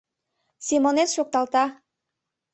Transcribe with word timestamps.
-Семонет 0.67 1.09
шокталта. 1.15 1.63